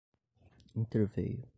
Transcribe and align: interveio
interveio 0.73 1.47